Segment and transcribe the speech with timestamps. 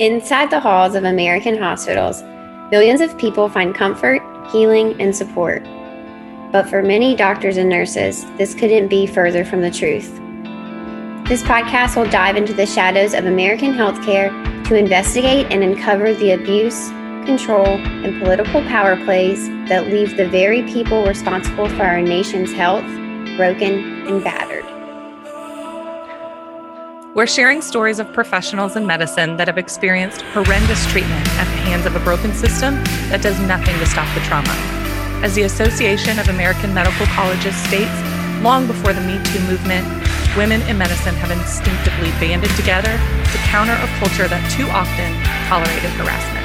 [0.00, 2.24] Inside the halls of American hospitals,
[2.72, 4.20] millions of people find comfort,
[4.50, 5.62] healing, and support.
[6.50, 10.10] But for many doctors and nurses, this couldn't be further from the truth.
[11.28, 14.32] This podcast will dive into the shadows of American healthcare
[14.66, 16.88] to investigate and uncover the abuse,
[17.24, 22.84] control, and political power plays that leave the very people responsible for our nation's health
[23.36, 24.73] broken and battered.
[27.14, 31.86] We're sharing stories of professionals in medicine that have experienced horrendous treatment at the hands
[31.86, 32.74] of a broken system
[33.06, 34.50] that does nothing to stop the trauma.
[35.22, 37.94] As the Association of American Medical Colleges states,
[38.42, 39.86] long before the Me Too movement,
[40.34, 45.06] women in medicine have instinctively banded together to counter a culture that too often
[45.46, 46.42] tolerated harassment.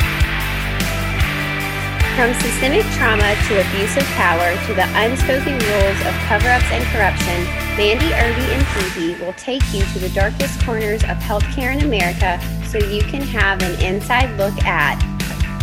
[2.13, 6.85] From systemic trauma to abuse of power to the unspoken rules of cover ups and
[6.93, 11.81] corruption, Mandy Irby and Phoebe will take you to the darkest corners of healthcare in
[11.85, 14.99] America so you can have an inside look at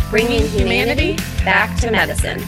[0.09, 2.39] bringing humanity back to medicine.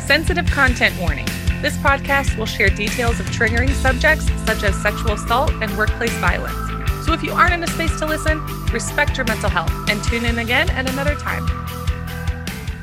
[0.00, 1.24] Sensitive content warning.
[1.62, 7.06] This podcast will share details of triggering subjects such as sexual assault and workplace violence.
[7.06, 10.24] So if you aren't in a space to listen, respect your mental health and tune
[10.24, 11.46] in again at another time.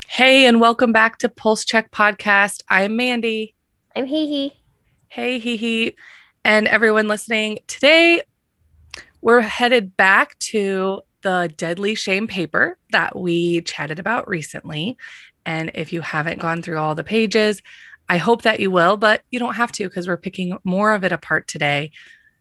[0.07, 2.61] Hey, and welcome back to Pulse Check Podcast.
[2.69, 3.55] I'm Mandy.
[3.94, 4.62] I'm Hee Hee.
[5.14, 5.95] Hey, Hee Hee.
[6.44, 8.23] And everyone listening, today
[9.22, 14.97] we're headed back to the deadly shame paper that we chatted about recently.
[15.45, 17.61] And if you haven't gone through all the pages,
[18.09, 21.03] I hope that you will, but you don't have to because we're picking more of
[21.03, 21.91] it apart today.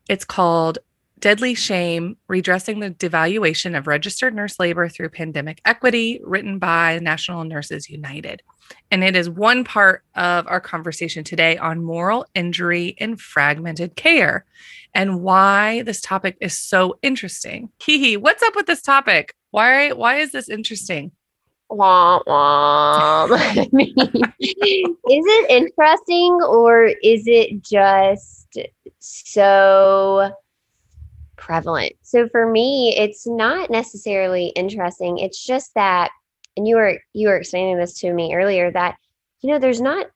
[0.08, 0.78] It's called
[1.22, 7.44] Deadly Shame Redressing the Devaluation of Registered Nurse Labor Through Pandemic Equity, written by National
[7.44, 8.42] Nurses United.
[8.90, 14.46] And it is one part of our conversation today on moral injury in fragmented care
[14.94, 17.70] and why this topic is so interesting.
[17.80, 19.36] Hee what's up with this topic?
[19.52, 21.12] Why, why is this interesting?
[21.70, 23.30] Womp womp.
[24.40, 28.58] is it interesting or is it just
[28.98, 30.32] so
[31.42, 31.92] prevalent.
[32.02, 35.18] So for me, it's not necessarily interesting.
[35.18, 36.10] It's just that,
[36.56, 38.96] and you were you were explaining this to me earlier that
[39.40, 40.06] you know there's not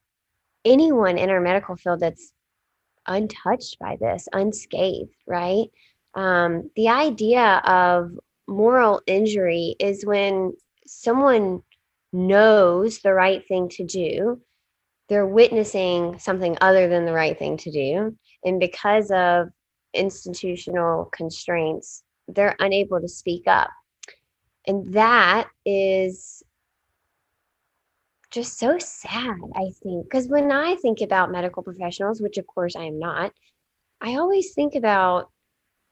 [0.65, 2.33] anyone in our medical field that's
[3.09, 5.67] untouched by this, unscathed, right?
[6.15, 8.13] Um, the idea of
[8.47, 10.53] moral injury is when
[10.87, 11.63] someone
[12.13, 14.41] knows the right thing to do,
[15.09, 18.17] they're witnessing something other than the right thing to do.
[18.45, 19.49] And because of
[19.97, 23.71] institutional constraints, they're unable to speak up.
[24.67, 26.43] And that is
[28.31, 30.05] just so sad, I think.
[30.05, 33.33] Because when I think about medical professionals, which of course I am not,
[34.01, 35.31] I always think about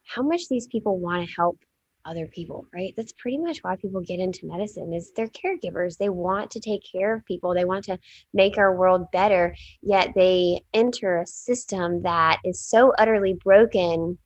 [0.05, 1.59] how much these people want to help
[2.05, 2.95] other people, right?
[2.97, 5.97] That's pretty much why people get into medicine is they're caregivers.
[5.97, 7.55] They want to take care of people.
[7.55, 7.99] They want to
[8.33, 14.19] make our world better, yet they enter a system that is so utterly broken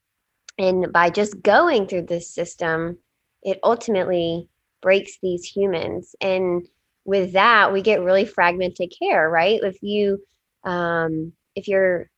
[0.59, 2.99] and by just going through this system,
[3.43, 4.49] it ultimately
[4.83, 6.69] breaks these humans and
[7.05, 9.61] with that we get really fragmented care, right?
[9.63, 10.23] If you
[10.65, 12.11] um if you're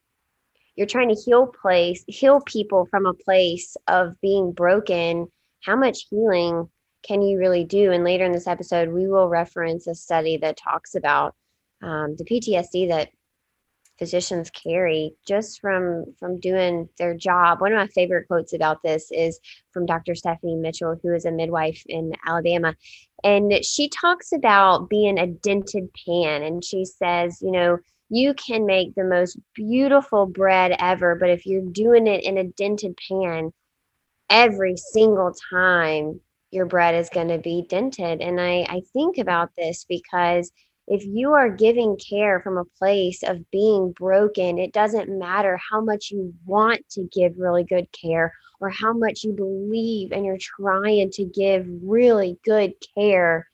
[0.76, 5.28] you're trying to heal place heal people from a place of being broken
[5.64, 6.68] how much healing
[7.02, 7.92] can you really do?
[7.92, 11.34] And later in this episode, we will reference a study that talks about
[11.82, 13.10] um, the PTSD that
[13.98, 17.60] physicians carry just from from doing their job.
[17.60, 19.38] One of my favorite quotes about this is
[19.72, 20.14] from Dr.
[20.14, 22.74] Stephanie Mitchell, who is a midwife in Alabama,
[23.22, 27.78] and she talks about being a dented pan, and she says, you know.
[28.12, 32.42] You can make the most beautiful bread ever, but if you're doing it in a
[32.42, 33.52] dented pan,
[34.30, 36.20] every single time
[36.50, 38.20] your bread is going to be dented.
[38.20, 40.50] And I, I think about this because
[40.86, 45.80] if you are giving care from a place of being broken, it doesn't matter how
[45.80, 50.38] much you want to give really good care or how much you believe and you're
[50.38, 53.48] trying to give really good care.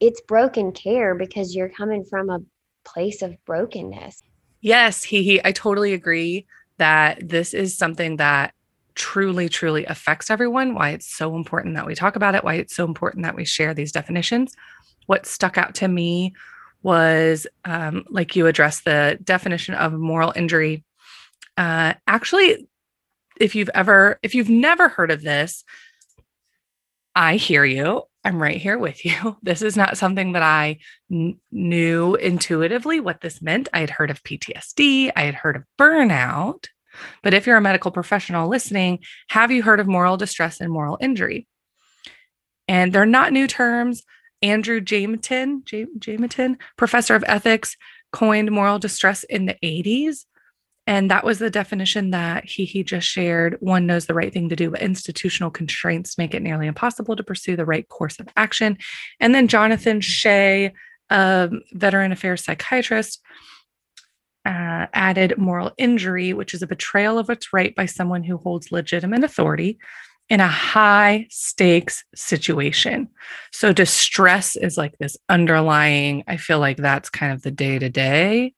[0.00, 2.40] It's broken care because you're coming from a
[2.84, 4.22] place of brokenness.
[4.60, 6.46] Yes, he, he I totally agree
[6.78, 8.54] that this is something that
[8.94, 12.74] truly, truly affects everyone, why it's so important that we talk about it, why it's
[12.74, 14.54] so important that we share these definitions.
[15.06, 16.34] What stuck out to me
[16.82, 20.84] was um, like you addressed the definition of moral injury.
[21.56, 22.68] Uh, actually,
[23.40, 25.64] if you've ever, if you've never heard of this,
[27.14, 28.02] I hear you.
[28.24, 29.36] I'm right here with you.
[29.42, 30.78] This is not something that I
[31.10, 33.68] n- knew intuitively what this meant.
[33.72, 36.66] I had heard of PTSD, I had heard of burnout,
[37.22, 40.98] but if you're a medical professional listening, have you heard of moral distress and moral
[41.00, 41.46] injury?
[42.68, 44.02] And they're not new terms.
[44.42, 47.76] Andrew Jameton, Jameton, professor of ethics,
[48.12, 50.24] coined moral distress in the 80s.
[50.86, 53.56] And that was the definition that he, he just shared.
[53.60, 57.22] One knows the right thing to do, but institutional constraints make it nearly impossible to
[57.22, 58.78] pursue the right course of action.
[59.20, 60.72] And then Jonathan Shay,
[61.08, 63.20] a veteran affairs psychiatrist,
[64.44, 68.72] uh, added moral injury, which is a betrayal of its right by someone who holds
[68.72, 69.78] legitimate authority
[70.28, 73.08] in a high stakes situation.
[73.52, 77.88] So, distress is like this underlying, I feel like that's kind of the day to
[77.88, 78.54] day.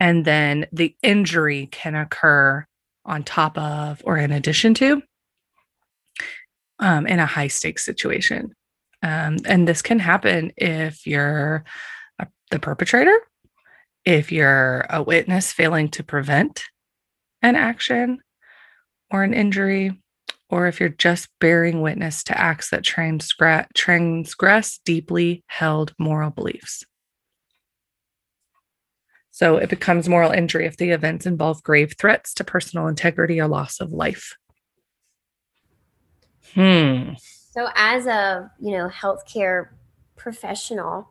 [0.00, 2.66] And then the injury can occur
[3.04, 5.02] on top of or in addition to
[6.78, 8.54] um, in a high stakes situation.
[9.02, 11.64] Um, and this can happen if you're
[12.18, 13.16] a, the perpetrator
[14.08, 16.64] if you're a witness failing to prevent
[17.42, 18.20] an action
[19.10, 20.00] or an injury,
[20.48, 26.84] or if you're just bearing witness to acts that transgress, transgress deeply held moral beliefs.
[29.30, 33.46] So it becomes moral injury if the events involve grave threats to personal integrity or
[33.46, 34.34] loss of life.
[36.54, 37.10] Hmm.
[37.52, 39.68] So as a, you know, healthcare
[40.16, 41.10] professional,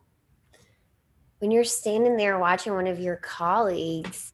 [1.40, 4.34] when you're standing there watching one of your colleagues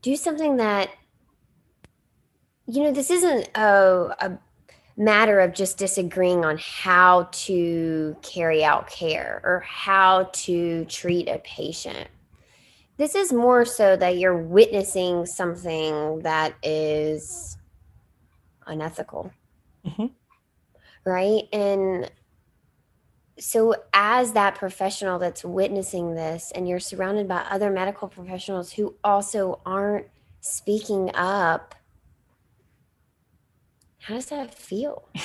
[0.00, 0.90] do something that
[2.66, 4.38] you know this isn't a, a
[4.96, 11.38] matter of just disagreeing on how to carry out care or how to treat a
[11.38, 12.08] patient.
[12.98, 17.56] This is more so that you're witnessing something that is
[18.66, 19.32] unethical.
[19.84, 20.06] Mm-hmm.
[21.04, 21.42] right?
[21.52, 22.08] And
[23.38, 28.94] so as that professional that's witnessing this and you're surrounded by other medical professionals who
[29.02, 30.06] also aren't
[30.40, 31.74] speaking up
[34.00, 35.08] how does that feel?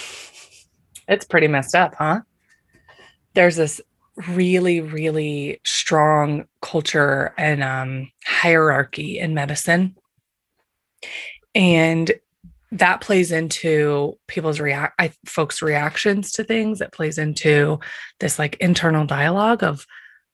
[1.10, 2.22] It's pretty messed up huh?
[3.34, 3.80] There's this
[4.28, 9.96] really really strong culture and um, hierarchy in medicine.
[11.56, 12.12] And
[12.72, 16.80] that plays into people's react I, folks reactions to things.
[16.80, 17.80] That plays into
[18.20, 19.86] this like internal dialogue of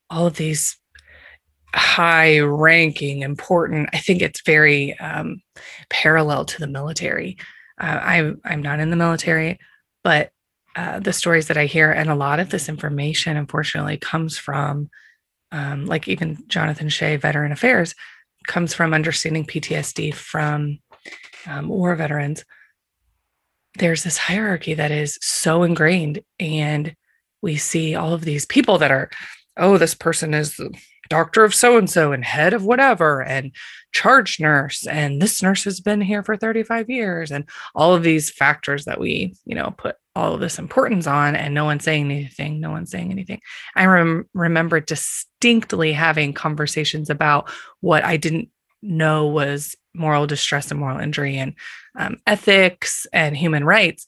[0.10, 0.78] all of these
[1.76, 5.42] high ranking important i think it's very um,
[5.90, 7.38] parallel to the military.
[7.82, 9.58] Uh, i'm i'm not in the military
[10.04, 10.32] but
[10.76, 14.90] uh, the stories that i hear and a lot of this information unfortunately comes from
[15.52, 17.96] um, like even jonathan shay veteran affairs
[18.46, 20.78] comes from understanding ptsd from
[21.48, 22.44] um, war veterans,
[23.80, 26.22] there's this hierarchy that is so ingrained.
[26.40, 26.96] And
[27.42, 29.10] we see all of these people that are,
[29.58, 30.74] oh, this person is the
[31.10, 33.52] doctor of so and so and head of whatever and
[33.92, 34.88] charge nurse.
[34.88, 37.32] And this nurse has been here for 35 years.
[37.32, 41.36] And all of these factors that we, you know, put all of this importance on
[41.36, 43.40] and no one's saying anything no one's saying anything
[43.76, 47.50] i rem- remember distinctly having conversations about
[47.82, 48.50] what i didn't
[48.84, 51.54] know was moral distress and moral injury and
[51.98, 54.08] um, ethics and human rights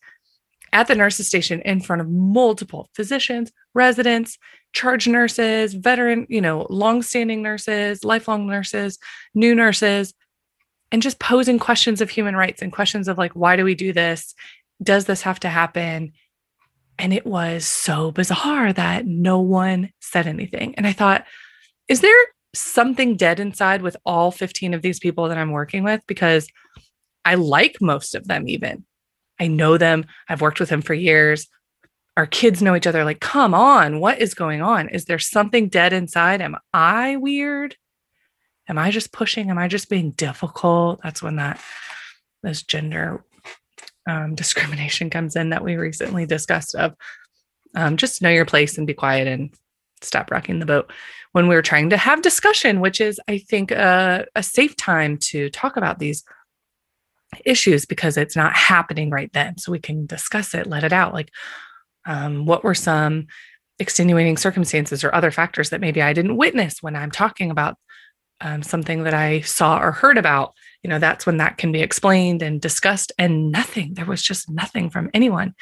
[0.74, 4.38] at the nurses station in front of multiple physicians, residents,
[4.74, 9.00] charge nurses, veteran, you know, long-standing nurses, lifelong nurses,
[9.34, 10.14] new nurses,
[10.92, 13.94] and just posing questions of human rights and questions of like, why do we do
[13.94, 14.36] this?
[14.84, 16.12] Does this have to happen?
[17.00, 20.76] And it was so bizarre that no one said anything.
[20.76, 21.26] And I thought,
[21.88, 22.26] is there
[22.60, 26.48] something dead inside with all 15 of these people that I'm working with because
[27.24, 28.86] I like most of them, even.
[29.40, 31.48] I know them, I've worked with them for years.
[32.16, 33.04] Our kids know each other.
[33.04, 34.88] Like, come on, what is going on?
[34.90, 36.42] Is there something dead inside?
[36.42, 37.76] Am I weird?
[38.70, 39.50] Am I just pushing?
[39.50, 41.02] Am I just being difficult?
[41.04, 41.60] That's when that
[42.42, 43.24] this gender
[44.08, 46.94] um, discrimination comes in that we recently discussed of
[47.76, 49.54] um, just know your place and be quiet and
[50.02, 50.92] stop rocking the boat
[51.36, 55.18] when we were trying to have discussion, which is, I think, a, a safe time
[55.18, 56.24] to talk about these
[57.46, 59.58] issues because it's not happening right then.
[59.58, 61.14] So we can discuss it, let it out.
[61.14, 61.32] Like,
[62.06, 63.28] um, what were some
[63.80, 67.76] extenuating circumstances or other factors that maybe I didn't witness when I'm talking about
[68.40, 70.54] um, something that I saw or heard about?
[70.84, 73.12] You know, that's when that can be explained and discussed.
[73.20, 75.54] And nothing, there was just nothing from anyone,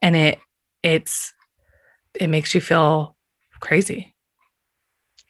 [0.00, 0.38] and it
[0.82, 1.34] it's
[2.18, 3.14] it makes you feel
[3.60, 4.11] crazy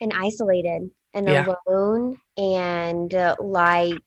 [0.02, 1.46] and isolated and yeah.
[1.66, 4.02] alone and uh, like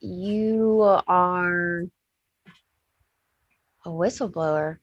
[0.00, 1.84] you are
[3.84, 4.76] a whistleblower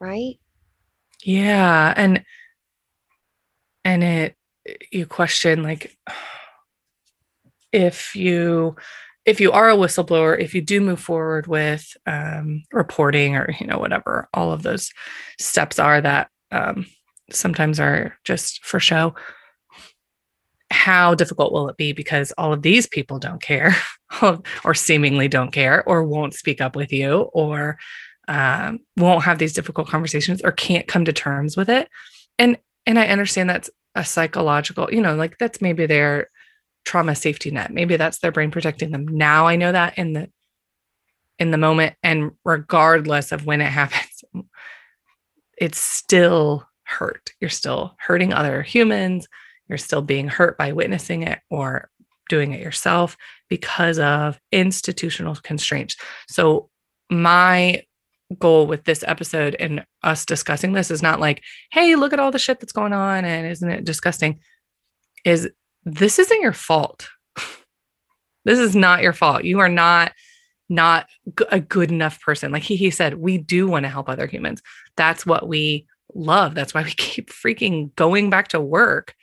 [0.00, 0.38] right
[1.24, 2.24] yeah and
[3.84, 4.36] and it
[4.90, 5.96] you question like
[7.72, 8.76] if you
[9.24, 13.66] if you are a whistleblower, if you do move forward with um, reporting or you
[13.66, 14.90] know whatever all of those
[15.38, 16.86] steps are that um,
[17.30, 19.14] sometimes are just for show,
[20.72, 23.76] how difficult will it be because all of these people don't care
[24.64, 27.78] or seemingly don't care or won't speak up with you or
[28.28, 31.88] um, won't have these difficult conversations or can't come to terms with it.
[32.38, 36.28] And and i understand that's a psychological you know like that's maybe their
[36.84, 37.72] trauma safety net.
[37.72, 39.06] Maybe that's their brain protecting them.
[39.06, 40.30] Now i know that in the
[41.38, 44.24] in the moment and regardless of when it happens
[45.58, 47.30] it's still hurt.
[47.40, 49.28] You're still hurting other humans
[49.72, 51.88] you're still being hurt by witnessing it or
[52.28, 53.16] doing it yourself
[53.48, 55.96] because of institutional constraints.
[56.28, 56.68] So,
[57.10, 57.82] my
[58.38, 62.30] goal with this episode and us discussing this is not like, hey, look at all
[62.30, 64.40] the shit that's going on and isn't it disgusting?
[65.24, 65.48] Is
[65.84, 67.08] this isn't your fault.
[68.44, 69.44] this is not your fault.
[69.44, 70.12] You are not
[70.68, 71.06] not
[71.50, 72.52] a good enough person.
[72.52, 74.62] Like he, he said, we do want to help other humans.
[74.96, 76.54] That's what we love.
[76.54, 79.14] That's why we keep freaking going back to work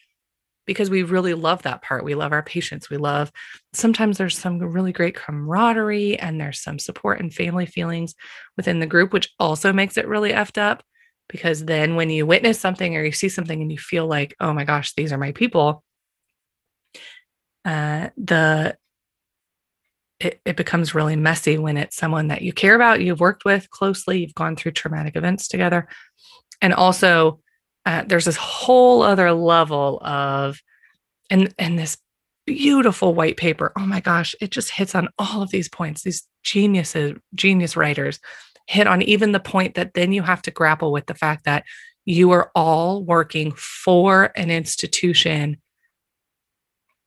[0.70, 2.04] because we really love that part.
[2.04, 2.92] We love our patients.
[2.92, 3.32] We love
[3.74, 8.14] sometimes there's some really great camaraderie and there's some support and family feelings
[8.56, 10.84] within the group, which also makes it really effed up.
[11.28, 14.54] Because then when you witness something or you see something and you feel like, oh
[14.54, 15.84] my gosh, these are my people,
[17.66, 18.78] uh, the
[20.20, 23.72] it, it becomes really messy when it's someone that you care about, you've worked with
[23.72, 25.88] closely, you've gone through traumatic events together.
[26.62, 27.40] And also,
[27.86, 30.60] uh, there's this whole other level of
[31.30, 31.98] and and this
[32.46, 33.72] beautiful white paper.
[33.78, 36.04] Oh my gosh it just hits on all of these points.
[36.04, 38.20] These geniuses genius writers
[38.68, 41.64] hit on even the point that then you have to grapple with the fact that
[42.06, 45.58] you are all working for an institution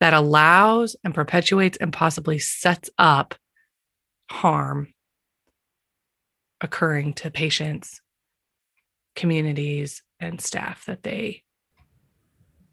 [0.01, 3.35] that allows and perpetuates and possibly sets up
[4.31, 4.93] harm
[6.61, 8.01] occurring to patients
[9.15, 11.43] communities and staff that they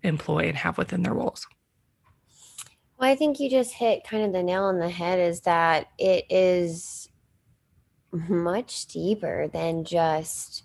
[0.04, 1.48] employ and have within their roles.
[2.98, 5.88] Well, I think you just hit kind of the nail on the head is that
[5.98, 7.10] it is
[8.12, 10.64] much deeper than just,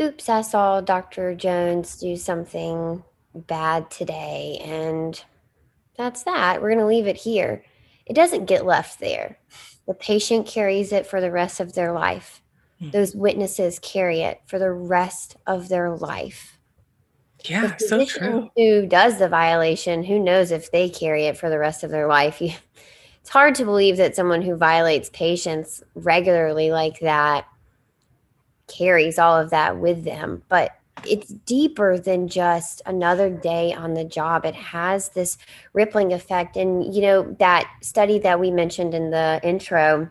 [0.00, 1.34] oops, I saw Dr.
[1.34, 3.04] Jones do something
[3.34, 5.22] bad today, and
[5.96, 6.62] that's that.
[6.62, 7.64] We're going to leave it here.
[8.06, 9.38] It doesn't get left there.
[9.86, 12.42] The patient carries it for the rest of their life.
[12.80, 12.90] Hmm.
[12.90, 16.58] those witnesses carry it for the rest of their life.
[17.44, 18.50] Yeah, so true.
[18.56, 20.02] Who does the violation?
[20.02, 22.40] Who knows if they carry it for the rest of their life?
[22.40, 27.46] it's hard to believe that someone who violates patients regularly like that
[28.66, 30.42] carries all of that with them.
[30.48, 30.72] But
[31.06, 34.44] it's deeper than just another day on the job.
[34.44, 35.38] It has this
[35.72, 36.56] rippling effect.
[36.56, 40.10] And, you know, that study that we mentioned in the intro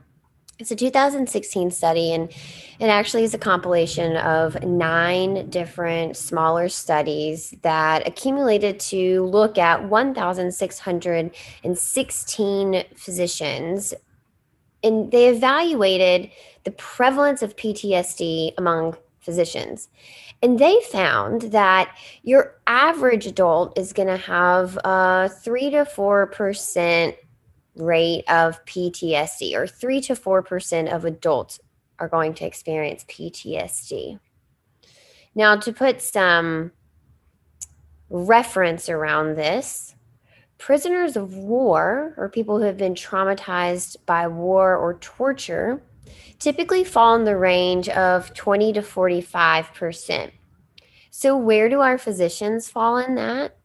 [0.60, 2.30] it's a 2016 study, and
[2.80, 9.88] it actually is a compilation of nine different smaller studies that accumulated to look at
[9.88, 13.94] 1,616 physicians.
[14.84, 16.30] And they evaluated
[16.64, 19.88] the prevalence of PTSD among physicians.
[20.42, 27.16] And they found that your average adult is going to have a 3 to 4%
[27.78, 31.60] rate of PTSD, or 3 to 4% of adults
[32.00, 34.20] are going to experience PTSD.
[35.36, 36.72] Now, to put some
[38.10, 39.96] reference around this,
[40.58, 45.82] prisoners of war, or people who have been traumatized by war or torture,
[46.40, 50.32] typically fall in the range of 20 to 45%.
[51.12, 53.58] So, where do our physicians fall in that?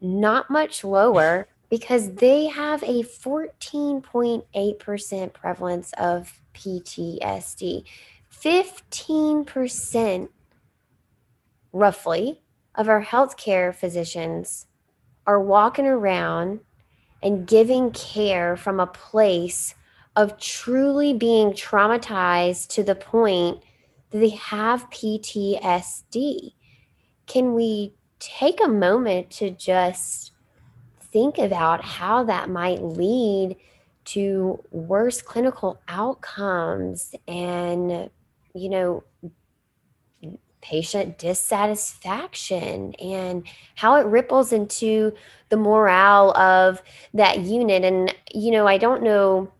[0.00, 7.84] Not much lower because they have a 14.8% prevalence of PTSD.
[8.32, 10.28] 15%
[11.72, 12.40] roughly
[12.74, 14.66] of our healthcare physicians
[15.26, 16.60] are walking around
[17.22, 19.74] and giving care from a place
[20.16, 23.62] of truly being traumatized to the point
[24.10, 26.54] that they have PTSD.
[27.26, 30.32] Can we take a moment to just
[31.12, 33.56] think about how that might lead
[34.06, 38.10] to worse clinical outcomes and,
[38.54, 39.04] you know,
[40.60, 45.12] patient dissatisfaction and how it ripples into
[45.50, 46.82] the morale of
[47.14, 47.84] that unit.
[47.84, 49.52] And, you know, I don't know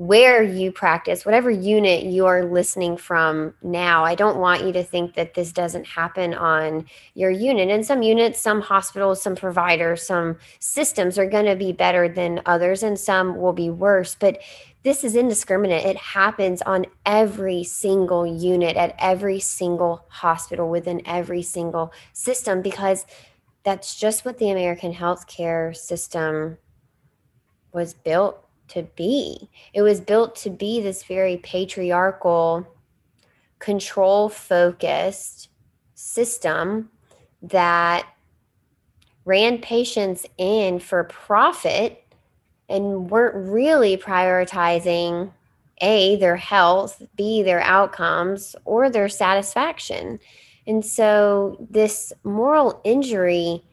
[0.00, 4.02] where you practice, whatever unit you're listening from now.
[4.02, 7.68] I don't want you to think that this doesn't happen on your unit.
[7.68, 12.40] And some units, some hospitals, some providers, some systems are going to be better than
[12.46, 14.16] others, and some will be worse.
[14.18, 14.40] But
[14.84, 15.84] this is indiscriminate.
[15.84, 23.04] It happens on every single unit at every single hospital within every single system because
[23.64, 26.56] that's just what the American healthcare system
[27.74, 29.48] was built to be.
[29.72, 32.66] It was built to be this very patriarchal,
[33.58, 35.48] control focused
[35.94, 36.90] system
[37.42, 38.06] that
[39.24, 42.04] ran patients in for profit
[42.68, 45.30] and weren't really prioritizing
[45.82, 50.18] A, their health, B, their outcomes, or their satisfaction.
[50.66, 53.64] And so this moral injury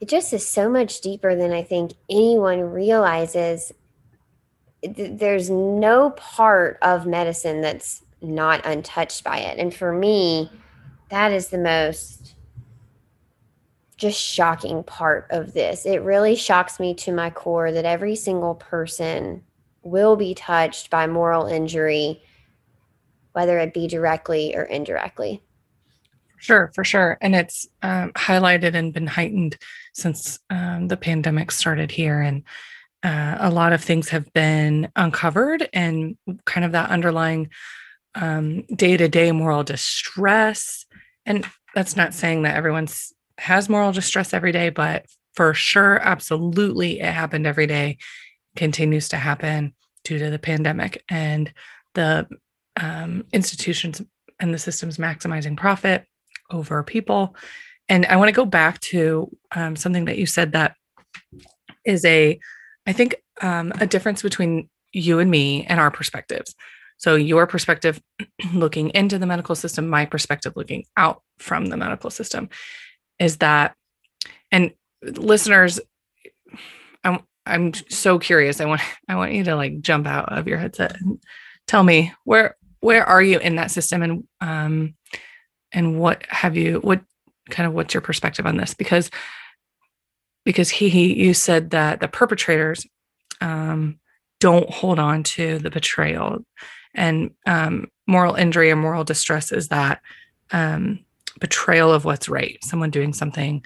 [0.00, 3.72] it just is so much deeper than I think anyone realizes.
[4.82, 9.58] There's no part of medicine that's not untouched by it.
[9.58, 10.50] And for me,
[11.08, 12.34] that is the most
[13.96, 15.86] just shocking part of this.
[15.86, 19.42] It really shocks me to my core that every single person
[19.82, 22.22] will be touched by moral injury,
[23.32, 25.42] whether it be directly or indirectly.
[26.38, 27.16] Sure, for sure.
[27.22, 29.56] And it's um, highlighted and been heightened
[29.96, 32.20] since um, the pandemic started here.
[32.20, 32.42] And
[33.02, 37.50] uh, a lot of things have been uncovered and kind of that underlying
[38.74, 40.86] day to day moral distress.
[41.24, 47.00] And that's not saying that everyone's has moral distress every day, but for sure, absolutely,
[47.00, 47.98] it happened every day,
[48.54, 49.74] continues to happen
[50.04, 51.52] due to the pandemic and
[51.94, 52.26] the
[52.80, 54.00] um, institutions
[54.40, 56.04] and the systems maximizing profit
[56.50, 57.36] over people.
[57.88, 60.74] And I want to go back to um, something that you said that
[61.84, 62.38] is a,
[62.86, 66.54] I think, um, a difference between you and me and our perspectives.
[66.98, 68.00] So, your perspective
[68.54, 72.48] looking into the medical system, my perspective looking out from the medical system
[73.18, 73.74] is that,
[74.50, 75.78] and listeners,
[77.04, 78.60] I'm, I'm so curious.
[78.60, 81.20] I want I want you to like jump out of your headset and
[81.66, 84.94] tell me where where are you in that system and um
[85.72, 87.02] and what have you what
[87.50, 88.74] kind of what's your perspective on this?
[88.74, 89.10] Because
[90.44, 92.86] because he, he you said that the perpetrators
[93.40, 93.98] um,
[94.40, 96.44] don't hold on to the betrayal.
[96.94, 100.00] And um, moral injury or moral distress is that
[100.52, 101.00] um,
[101.40, 103.64] betrayal of what's right someone doing something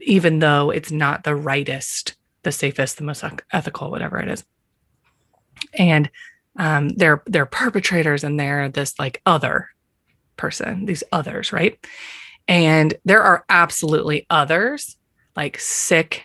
[0.00, 4.44] even though it's not the rightest the safest the most ethical whatever it is.
[5.74, 6.10] And
[6.56, 9.68] um, they're they're perpetrators and they're this like other
[10.36, 11.78] person, these others, right?
[12.50, 14.96] And there are absolutely others,
[15.36, 16.24] like sick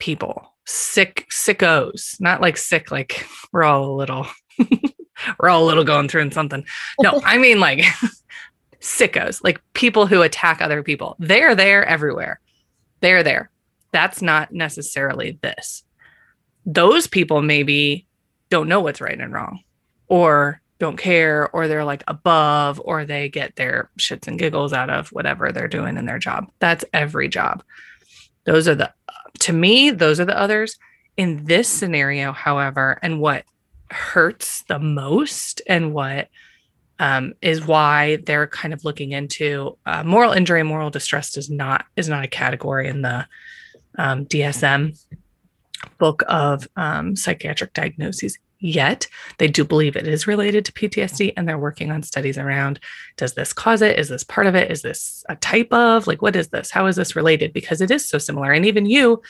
[0.00, 4.26] people, sick sickos, not like sick, like we're all a little,
[5.38, 6.64] we're all a little going through something.
[7.00, 7.78] No, I mean like
[8.80, 11.14] sickos, like people who attack other people.
[11.20, 12.40] They're there everywhere.
[12.98, 13.52] They're there.
[13.92, 15.84] That's not necessarily this.
[16.66, 18.04] Those people maybe
[18.48, 19.60] don't know what's right and wrong,
[20.08, 24.90] or don't care or they're like above or they get their shits and giggles out
[24.90, 26.50] of whatever they're doing in their job.
[26.58, 27.62] That's every job.
[28.44, 28.92] Those are the,
[29.40, 30.78] to me, those are the others.
[31.18, 33.44] In this scenario, however, and what
[33.90, 36.28] hurts the most and what
[36.98, 41.50] um, is why they're kind of looking into uh, moral injury and moral distress is
[41.50, 43.26] not is not a category in the
[43.98, 44.98] um, DSM
[45.98, 49.06] book of um, psychiatric diagnoses yet.
[49.38, 51.38] They do believe it is related to PTSD mm-hmm.
[51.38, 52.78] and they're working on studies around
[53.16, 53.98] does this cause it?
[53.98, 54.70] Is this part of it?
[54.70, 56.06] Is this a type of?
[56.06, 56.70] Like, what is this?
[56.70, 57.52] How is this related?
[57.52, 58.52] Because it is so similar.
[58.52, 59.22] And even you,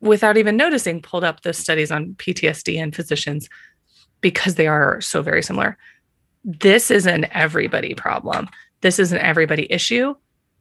[0.00, 3.48] without even noticing, pulled up the studies on PTSD and physicians
[4.20, 5.76] because they are so very similar.
[6.44, 8.48] This is an everybody problem.
[8.80, 10.14] This is an everybody issue,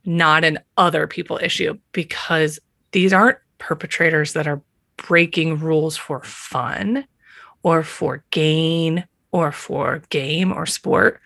[0.06, 2.60] not an other people issue, because
[2.92, 4.62] these aren't perpetrators that are
[4.98, 7.06] breaking rules for fun
[7.68, 11.20] or for gain or for game or sport.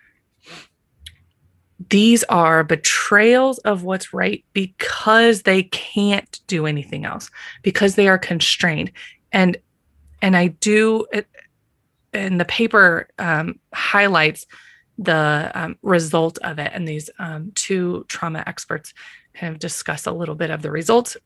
[1.91, 7.29] These are betrayals of what's right because they can't do anything else,
[7.61, 8.91] because they are constrained.
[9.31, 9.55] And
[10.23, 11.05] and I do
[12.11, 14.47] and the paper um, highlights
[14.97, 16.71] the um, result of it.
[16.73, 18.95] And these um, two trauma experts
[19.35, 21.17] kind of discuss a little bit of the results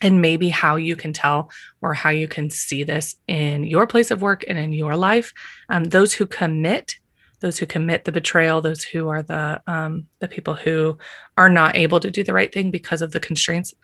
[0.00, 1.50] and maybe how you can tell
[1.82, 5.32] or how you can see this in your place of work and in your life
[5.68, 6.96] um, those who commit
[7.40, 10.96] those who commit the betrayal those who are the um, the people who
[11.36, 13.74] are not able to do the right thing because of the constraints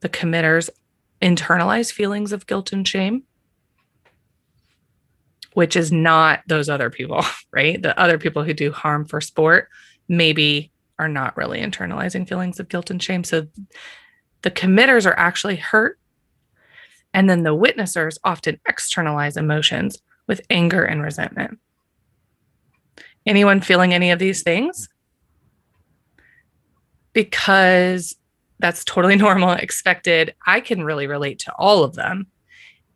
[0.00, 0.70] the committers
[1.20, 3.24] internalize feelings of guilt and shame
[5.58, 7.82] which is not those other people, right?
[7.82, 9.68] The other people who do harm for sport
[10.08, 13.24] maybe are not really internalizing feelings of guilt and shame.
[13.24, 13.48] So
[14.42, 15.98] the committers are actually hurt.
[17.14, 21.58] And then the witnessers often externalize emotions with anger and resentment.
[23.26, 24.88] Anyone feeling any of these things?
[27.12, 28.16] Because
[28.58, 30.34] that's totally normal, expected.
[30.46, 32.26] I can really relate to all of them.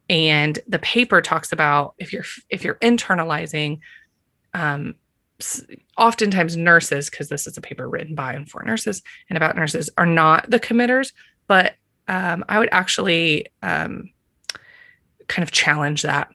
[0.08, 3.80] And the paper talks about if you're if you're internalizing
[4.52, 4.94] um,
[5.96, 9.90] oftentimes nurses, because this is a paper written by and for nurses and about nurses,
[9.96, 11.12] are not the committers,
[11.52, 11.74] but
[12.08, 14.08] um, I would actually um,
[15.28, 16.30] kind of challenge that.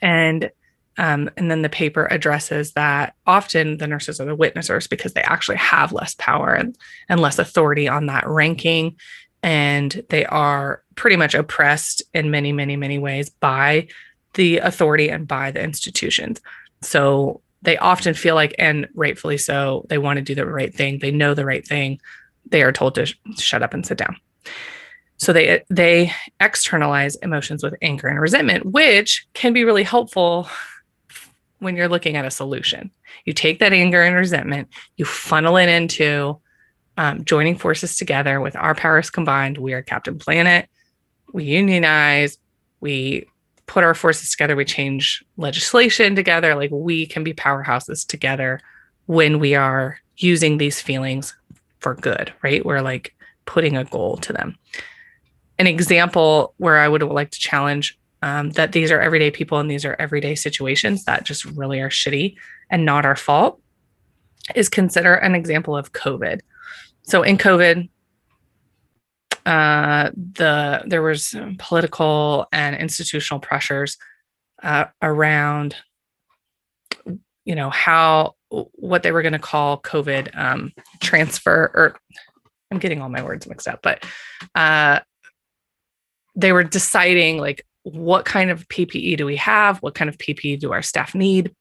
[0.00, 0.50] And
[0.96, 5.20] um, and then the paper addresses that often the nurses are the witnessers because they
[5.20, 6.78] actually have less power and,
[7.10, 8.96] and less authority on that ranking.
[9.42, 13.88] And they are pretty much oppressed in many, many, many ways by
[14.32, 16.40] the authority and by the institutions.
[16.80, 21.00] So they often feel like, and rightfully so, they want to do the right thing.
[21.00, 22.00] They know the right thing.
[22.46, 24.16] They are told to sh- shut up and sit down.
[25.18, 30.48] So they they externalize emotions with anger and resentment, which can be really helpful
[31.58, 32.90] when you're looking at a solution.
[33.26, 36.40] You take that anger and resentment, you funnel it into
[36.96, 39.58] um, joining forces together with our powers combined.
[39.58, 40.68] We are Captain Planet.
[41.32, 42.38] We unionize.
[42.80, 43.26] We
[43.66, 46.56] put our forces together, we change legislation together.
[46.56, 48.60] Like we can be powerhouses together
[49.06, 51.36] when we are using these feelings
[51.80, 52.64] for good, right?
[52.64, 53.14] We're like
[53.46, 54.56] putting a goal to them.
[55.58, 59.70] An example where I would like to challenge um, that these are everyday people and
[59.70, 62.36] these are everyday situations that just really are shitty
[62.70, 63.60] and not our fault
[64.54, 66.40] is consider an example of COVID.
[67.02, 67.88] So in COVID,
[69.46, 73.96] uh, the there was political and institutional pressures
[74.62, 75.76] uh, around
[77.44, 81.96] you know how what they were going to call covid um, transfer or
[82.70, 84.04] i'm getting all my words mixed up but
[84.54, 85.00] uh,
[86.36, 89.78] they were deciding like what kind of ppe do we have?
[89.78, 91.54] What kind of ppe do our staff need?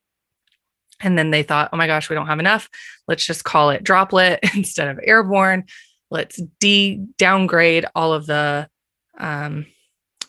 [1.00, 2.70] And then they thought oh my gosh we don't have enough.
[3.08, 5.66] Let's just call it droplet instead of airborne.
[6.12, 8.68] Let's de downgrade all of the
[9.18, 9.66] um,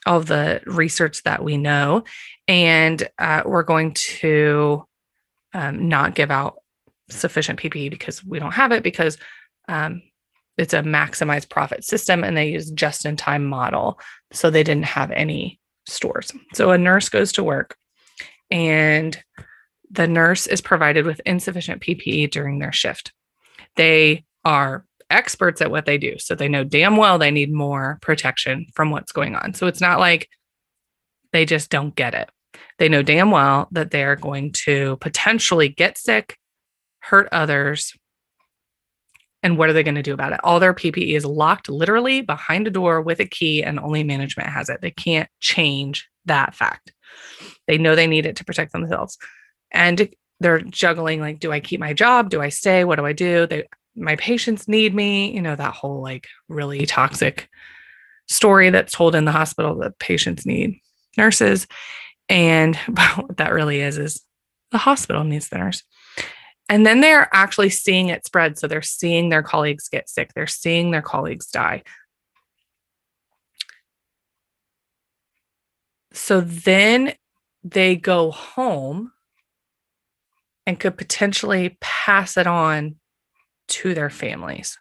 [0.07, 2.05] all of the research that we know,
[2.49, 4.85] and uh, we're going to
[5.53, 6.59] um, not give out
[7.09, 9.19] sufficient PPE because we don't have it because
[9.69, 10.03] um,
[10.57, 13.99] it's a maximized profit system and they use just in time model,
[14.33, 16.33] so they didn't have any stores.
[16.55, 17.77] So a nurse goes to work,
[18.51, 19.21] and
[19.91, 23.13] the nurse is provided with insufficient PPE during their shift.
[23.77, 26.19] They are experts at what they do.
[26.19, 29.55] So they know damn well they need more protection from what's going on.
[29.55, 30.29] So it's not like
[31.33, 32.31] they just don't get it.
[32.79, 36.37] They know damn well that they're going to potentially get sick,
[37.01, 37.95] hurt others.
[39.43, 40.41] And what are they going to do about it?
[40.45, 44.51] All their PPE is locked literally behind a door with a key, and only management
[44.51, 44.81] has it.
[44.83, 46.93] They can't change that fact.
[47.67, 49.17] They know they need it to protect themselves.
[49.71, 52.31] And they're juggling like, do I keep my job?
[52.31, 52.85] Do I stay?
[52.85, 53.47] What do I do?
[53.47, 57.49] They my patients need me, you know, that whole like really toxic
[58.29, 60.79] story that's told in the hospital that patients need
[61.17, 61.67] nurses.
[62.31, 62.77] And
[63.17, 64.25] what that really is, is
[64.71, 65.83] the hospital needs the nurse.
[66.71, 68.57] And then they're actually seeing it spread.
[68.57, 71.83] So they're seeing their colleagues get sick, they're seeing their colleagues die.
[76.13, 77.15] So then
[77.63, 79.13] they go home
[80.67, 82.97] and could potentially pass it on
[83.69, 84.79] to their families.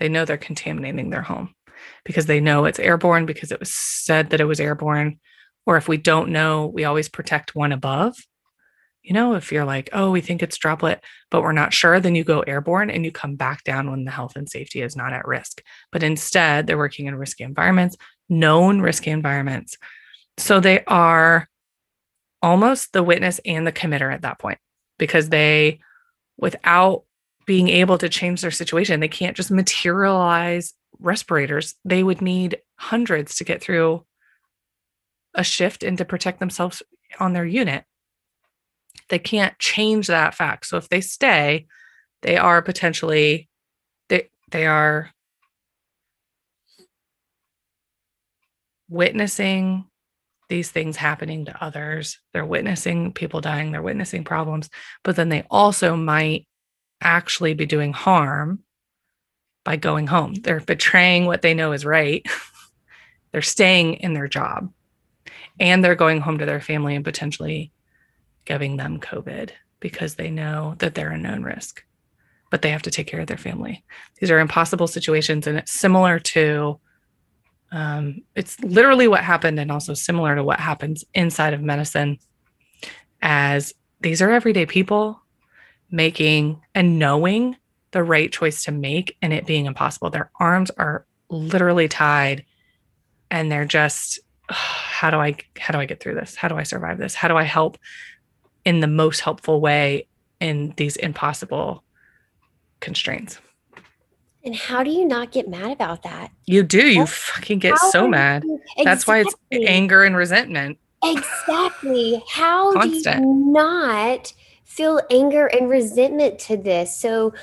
[0.00, 1.54] They know they're contaminating their home
[2.04, 5.20] because they know it's airborne because it was said that it was airborne.
[5.66, 8.16] Or if we don't know, we always protect one above.
[9.02, 12.14] You know, if you're like, oh, we think it's droplet, but we're not sure, then
[12.14, 15.12] you go airborne and you come back down when the health and safety is not
[15.12, 15.62] at risk.
[15.92, 17.96] But instead, they're working in risky environments,
[18.28, 19.76] known risky environments.
[20.38, 21.48] So they are
[22.42, 24.58] almost the witness and the committer at that point
[24.98, 25.80] because they,
[26.36, 27.04] without
[27.46, 29.00] being able to change their situation.
[29.00, 31.74] They can't just materialize respirators.
[31.84, 34.04] They would need hundreds to get through
[35.36, 36.82] a shift and to protect themselves
[37.20, 37.84] on their unit.
[39.08, 40.66] They can't change that fact.
[40.66, 41.66] So if they stay,
[42.22, 43.48] they are potentially
[44.08, 45.10] they they are
[48.88, 49.84] witnessing
[50.48, 52.18] these things happening to others.
[52.32, 54.70] They're witnessing people dying, they're witnessing problems,
[55.04, 56.46] but then they also might
[57.00, 58.60] actually be doing harm
[59.64, 60.34] by going home.
[60.34, 62.24] They're betraying what they know is right.
[63.32, 64.72] They're staying in their job.
[65.58, 67.72] And they're going home to their family and potentially
[68.44, 71.84] giving them COVID because they know that they're a known risk,
[72.50, 73.84] but they have to take care of their family.
[74.20, 75.46] These are impossible situations.
[75.46, 76.80] And it's similar to,
[77.72, 82.18] um, it's literally what happened and also similar to what happens inside of medicine
[83.22, 85.20] as these are everyday people
[85.90, 87.56] making and knowing
[87.92, 90.10] the right choice to make and it being impossible.
[90.10, 92.44] Their arms are literally tied
[93.30, 96.34] and they're just how do I how do I get through this?
[96.36, 97.14] How do I survive this?
[97.14, 97.78] How do I help
[98.64, 100.08] in the most helpful way
[100.40, 101.84] in these impossible
[102.80, 103.38] constraints?
[104.44, 106.30] And how do you not get mad about that?
[106.46, 106.86] You do.
[106.86, 108.44] You fucking get so mad.
[108.44, 110.78] you- That's why it's anger and resentment.
[111.02, 112.22] Exactly.
[112.28, 114.32] How do you not
[114.64, 116.96] feel anger and resentment to this?
[116.96, 117.34] So,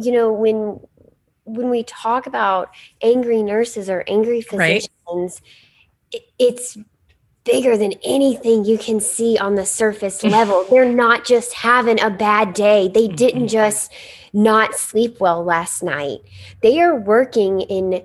[0.00, 0.80] you know, when
[1.44, 2.70] when we talk about
[3.02, 5.40] angry nurses or angry physicians, it,
[6.38, 6.76] it's
[7.44, 10.64] bigger than anything you can see on the surface level.
[10.70, 12.88] They're not just having a bad day.
[12.88, 13.50] They didn't Mhm.
[13.50, 13.92] just
[14.32, 16.20] not sleep well last night.
[16.62, 18.02] They are working in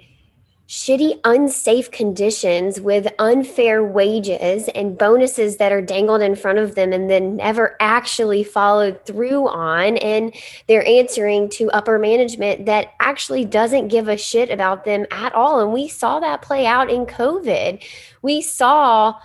[0.68, 6.92] shitty, unsafe conditions with unfair wages and bonuses that are dangled in front of them
[6.92, 9.96] and then never actually followed through on.
[9.98, 10.36] And
[10.68, 15.62] they're answering to upper management that actually doesn't give a shit about them at all.
[15.62, 17.82] And we saw that play out in COVID.
[18.22, 19.16] We saw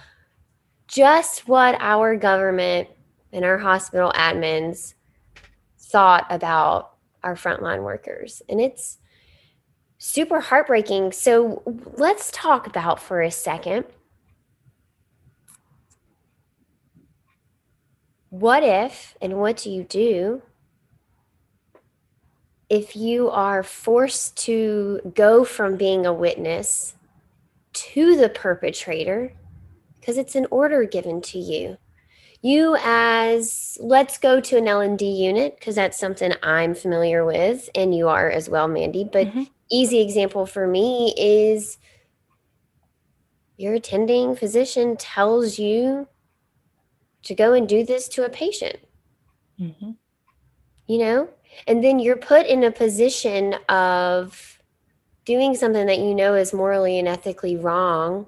[0.87, 2.89] just what our government
[3.33, 4.95] and our hospital admins
[5.77, 6.93] thought about
[7.25, 8.43] our frontline workers.
[8.49, 8.99] And it's
[10.03, 11.13] super heartbreaking.
[11.13, 11.63] So
[11.97, 13.85] let's talk about for a second
[18.29, 20.43] what if and what do you do
[22.69, 26.95] if you are forced to go from being a witness
[27.75, 29.33] to the perpetrator
[30.01, 31.77] because it's an order given to you
[32.41, 37.95] you as let's go to an l&d unit because that's something i'm familiar with and
[37.95, 39.51] you are as well mandy but Mhm.
[39.73, 41.79] Easy example for me is
[43.57, 46.09] your attending physician tells you
[47.25, 48.77] to go and do this to a patient.
[49.61, 49.97] Mhm.
[50.87, 51.29] you know?
[51.69, 54.59] And then you're put in a position of
[55.25, 58.27] doing something that you know is morally and ethically wrong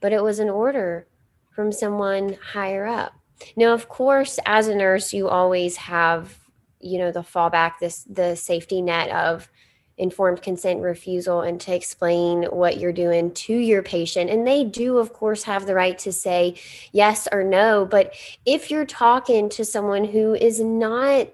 [0.00, 1.08] but it was an order
[1.50, 3.12] from someone higher up.
[3.56, 6.38] Now of course as a nurse you always have
[6.80, 9.50] you know the fallback this the safety net of
[9.98, 14.98] informed consent refusal and to explain what you're doing to your patient and they do
[14.98, 16.54] of course have the right to say
[16.92, 18.14] yes or no but
[18.46, 21.28] if you're talking to someone who is not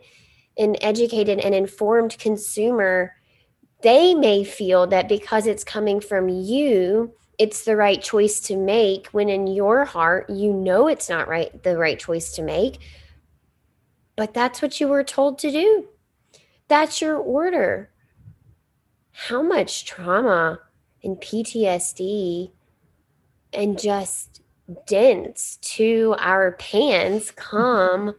[0.57, 3.15] an educated and informed consumer,
[3.83, 9.09] they may feel that because it's coming from you, it's the right choice to make
[9.09, 12.79] when in your heart you know it's not right the right choice to make.
[14.17, 15.89] But that's what you were told to do.
[16.69, 17.91] That's your order.
[19.15, 20.59] How much trauma
[21.03, 22.51] and PTSD
[23.53, 24.43] and just
[24.87, 28.15] dents to our pans come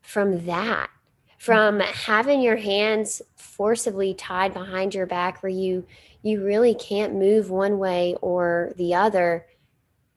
[0.00, 0.90] from that
[1.38, 5.84] from having your hands forcibly tied behind your back where you
[6.22, 9.44] you really can't move one way or the other.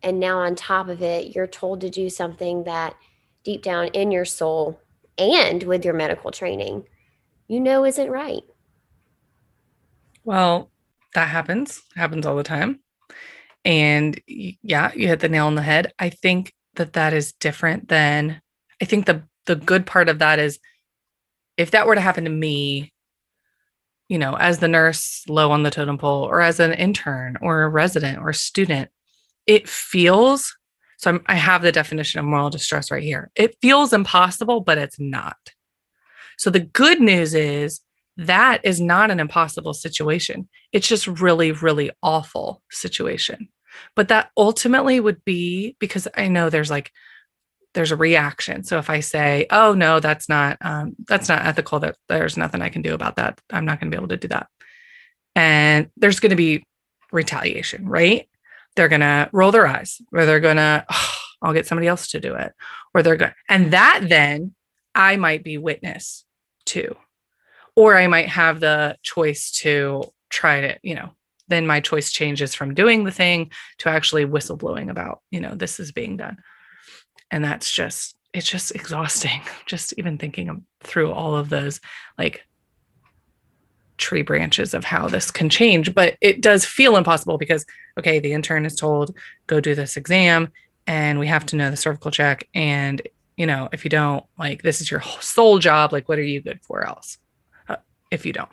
[0.03, 2.95] And now on top of it you're told to do something that
[3.43, 4.79] deep down in your soul
[5.17, 6.83] and with your medical training
[7.47, 8.43] you know isn't right
[10.25, 10.71] Well,
[11.13, 12.79] that happens, happens all the time.
[13.63, 15.93] And yeah, you hit the nail on the head.
[15.97, 18.41] I think that that is different than
[18.81, 20.59] I think the the good part of that is
[21.57, 22.91] if that were to happen to me,
[24.09, 27.63] you know, as the nurse low on the totem pole or as an intern or
[27.63, 28.89] a resident or a student,
[29.47, 30.55] it feels
[30.97, 33.31] so I'm, I have the definition of moral distress right here.
[33.35, 35.37] It feels impossible, but it's not.
[36.37, 37.81] So the good news is
[38.17, 40.47] that is not an impossible situation.
[40.71, 43.49] It's just really, really awful situation.
[43.95, 46.91] But that ultimately would be because I know there's like
[47.73, 48.63] there's a reaction.
[48.63, 51.79] So if I say, "Oh no, that's not um, that's not ethical.
[51.79, 53.39] That there's nothing I can do about that.
[53.51, 54.47] I'm not going to be able to do that,"
[55.35, 56.63] and there's going to be
[57.11, 58.29] retaliation, right?
[58.75, 62.07] They're going to roll their eyes, or they're going to, oh, "I'll get somebody else
[62.11, 62.53] to do it,"
[62.93, 64.55] or they're going, and that then
[64.95, 66.23] I might be witness
[66.67, 66.95] to
[67.75, 71.11] or I might have the choice to try to, you know,
[71.47, 75.79] then my choice changes from doing the thing to actually whistleblowing about, you know, this
[75.79, 76.37] is being done.
[77.29, 79.41] And that's just, it's just exhausting.
[79.65, 81.79] Just even thinking through all of those
[82.17, 82.45] like
[83.97, 85.93] tree branches of how this can change.
[85.93, 87.65] But it does feel impossible because,
[87.97, 89.15] okay, the intern is told,
[89.47, 90.51] go do this exam.
[90.87, 92.47] and we have to know the cervical check.
[92.53, 93.01] And,
[93.37, 95.91] you know, if you don't, like, this is your sole job.
[95.91, 97.17] Like, what are you good for else
[98.15, 98.49] if you don't?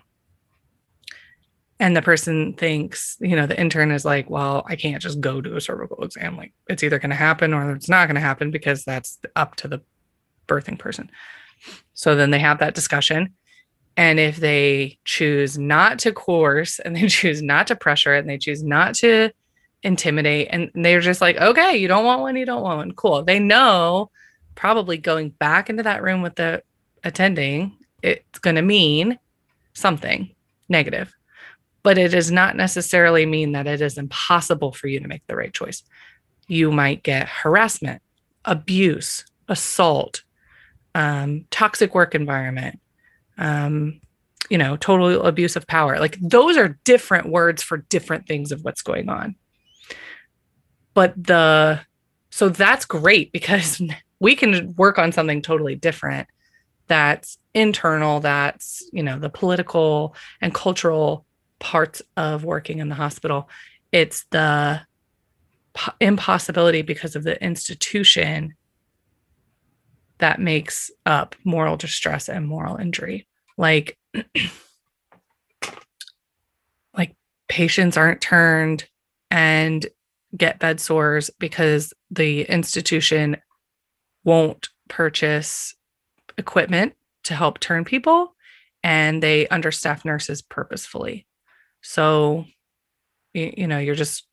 [1.80, 5.40] And the person thinks, you know, the intern is like, well, I can't just go
[5.40, 6.36] do a cervical exam.
[6.36, 9.56] Like, it's either going to happen or it's not going to happen because that's up
[9.56, 9.80] to the
[10.46, 11.10] birthing person.
[11.94, 13.34] So then they have that discussion.
[13.96, 18.38] And if they choose not to coerce and they choose not to pressure and they
[18.38, 19.30] choose not to
[19.82, 22.92] intimidate and they're just like, okay, you don't want one, you don't want one.
[22.92, 23.24] Cool.
[23.24, 24.10] They know
[24.54, 26.62] probably going back into that room with the
[27.02, 29.18] attending, it's going to mean
[29.74, 30.34] something
[30.68, 31.12] negative.
[31.82, 35.36] But it does not necessarily mean that it is impossible for you to make the
[35.36, 35.82] right choice.
[36.46, 38.02] You might get harassment,
[38.44, 40.22] abuse, assault,
[40.94, 42.80] um, toxic work environment,
[43.38, 44.00] um,
[44.48, 45.98] you know, total abuse of power.
[45.98, 49.34] Like those are different words for different things of what's going on.
[50.94, 51.80] But the,
[52.30, 53.80] so that's great because
[54.20, 56.28] we can work on something totally different
[56.86, 61.26] that's internal, that's, you know, the political and cultural
[61.58, 63.48] parts of working in the hospital.
[63.92, 64.80] It's the
[66.00, 68.54] impossibility because of the institution
[70.18, 73.26] that makes up moral distress and moral injury.
[73.56, 73.98] Like,
[76.96, 77.16] like
[77.48, 78.88] patients aren't turned
[79.30, 79.86] and
[80.36, 83.36] get bed sores because the institution
[84.24, 85.74] won't purchase
[86.38, 88.34] equipment to help turn people
[88.82, 91.26] and they understaff nurses purposefully.
[91.82, 92.44] So,
[93.32, 94.26] you, you know, you're just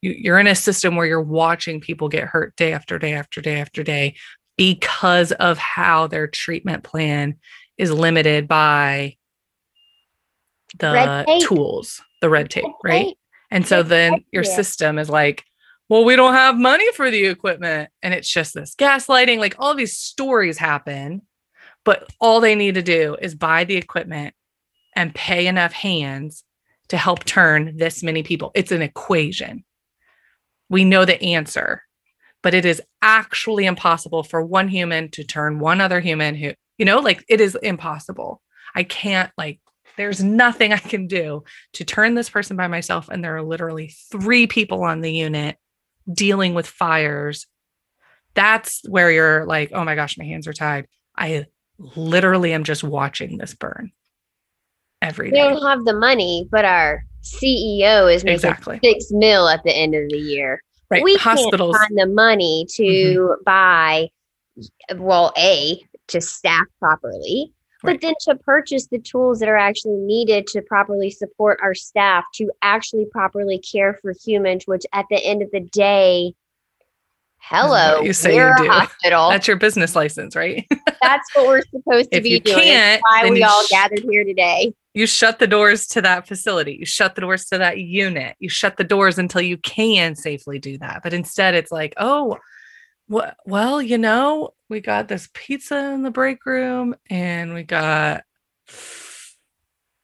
[0.00, 3.60] you're in a system where you're watching people get hurt day after day after day
[3.60, 4.14] after day
[4.56, 7.36] because of how their treatment plan
[7.78, 9.16] is limited by
[10.78, 13.16] the tools, the red tape, right?
[13.50, 15.44] And so then your system is like,
[15.88, 17.90] well, we don't have money for the equipment.
[18.02, 21.22] And it's just this gaslighting, like all these stories happen,
[21.88, 24.34] but all they need to do is buy the equipment
[24.94, 26.44] and pay enough hands
[26.88, 28.50] to help turn this many people.
[28.54, 29.64] It's an equation.
[30.68, 31.82] We know the answer
[32.42, 36.84] but it is actually impossible for one human to turn one other human who, you
[36.84, 38.40] know, like it is impossible.
[38.74, 39.60] I can't, like,
[39.96, 41.42] there's nothing I can do
[41.74, 43.08] to turn this person by myself.
[43.08, 45.56] And there are literally three people on the unit
[46.12, 47.46] dealing with fires.
[48.34, 50.86] That's where you're like, oh my gosh, my hands are tied.
[51.16, 51.46] I
[51.78, 53.92] literally am just watching this burn
[55.02, 55.42] every day.
[55.42, 58.80] We don't have the money, but our CEO is making exactly.
[58.82, 60.62] six mil at the end of the year.
[60.90, 61.02] Right.
[61.02, 61.76] We Hospitals.
[61.76, 63.42] can't find the money to mm-hmm.
[63.44, 64.08] buy,
[64.96, 67.92] well, A, to staff properly, right.
[67.92, 72.24] but then to purchase the tools that are actually needed to properly support our staff
[72.36, 76.32] to actually properly care for humans, which at the end of the day,
[77.40, 78.70] hello, you say we're you do.
[78.70, 79.30] hospital.
[79.30, 80.66] That's your business license, right?
[81.02, 82.68] That's what we're supposed to if be doing.
[82.68, 86.76] That's why we all sh- gathered here today you shut the doors to that facility
[86.80, 90.58] you shut the doors to that unit you shut the doors until you can safely
[90.58, 92.36] do that but instead it's like oh
[93.08, 98.24] well, well you know we got this pizza in the break room and we got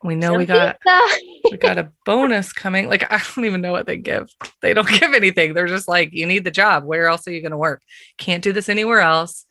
[0.04, 0.78] we know Some we got
[1.50, 2.88] we got a bonus coming.
[2.88, 4.30] Like i don't even know what they give.
[4.60, 5.54] They don't give anything.
[5.54, 6.84] They're just like you need the job.
[6.84, 7.82] Where else are you going to work?
[8.18, 9.46] Can't do this anywhere else.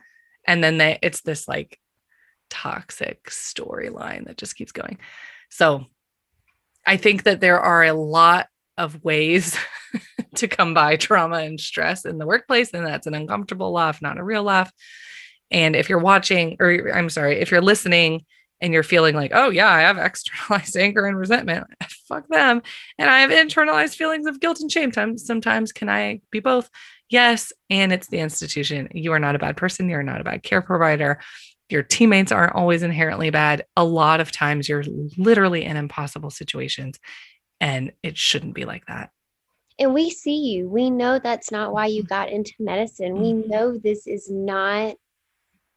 [0.47, 1.79] And then they it's this like
[2.49, 4.99] toxic storyline that just keeps going.
[5.49, 5.87] So
[6.85, 9.57] I think that there are a lot of ways
[10.35, 14.17] to come by trauma and stress in the workplace, and that's an uncomfortable laugh, not
[14.19, 14.71] a real laugh.
[15.49, 18.25] And if you're watching, or I'm sorry, if you're listening
[18.63, 21.67] and you're feeling like, oh, yeah, I have externalized anger and resentment,
[22.07, 22.63] fuck them.
[22.97, 24.91] And I have internalized feelings of guilt and shame.
[25.17, 26.69] Sometimes can I be both?
[27.09, 27.53] Yes.
[27.69, 28.87] And it's the institution.
[28.93, 29.89] You are not a bad person.
[29.89, 31.19] You're not a bad care provider
[31.69, 33.65] your teammates aren't always inherently bad.
[33.75, 34.83] A lot of times you're
[35.17, 36.99] literally in impossible situations
[37.59, 39.09] and it shouldn't be like that.
[39.79, 40.69] And we see you.
[40.69, 43.19] We know that's not why you got into medicine.
[43.19, 43.49] We mm-hmm.
[43.49, 44.95] know this is not